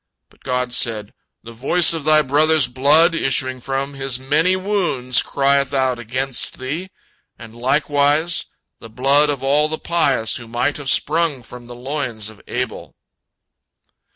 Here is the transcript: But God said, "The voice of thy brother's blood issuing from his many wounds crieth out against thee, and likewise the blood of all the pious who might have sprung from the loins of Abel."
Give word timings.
But 0.31 0.39
God 0.43 0.73
said, 0.73 1.13
"The 1.43 1.51
voice 1.51 1.93
of 1.93 2.05
thy 2.05 2.23
brother's 2.23 2.67
blood 2.67 3.13
issuing 3.13 3.59
from 3.59 3.93
his 3.93 4.17
many 4.19 4.55
wounds 4.55 5.21
crieth 5.21 5.75
out 5.75 5.99
against 5.99 6.57
thee, 6.57 6.89
and 7.37 7.55
likewise 7.55 8.45
the 8.79 8.89
blood 8.89 9.29
of 9.29 9.43
all 9.43 9.67
the 9.69 9.77
pious 9.77 10.37
who 10.37 10.47
might 10.47 10.77
have 10.77 10.89
sprung 10.89 11.43
from 11.43 11.67
the 11.67 11.75
loins 11.75 12.29
of 12.29 12.41
Abel." 12.47 12.95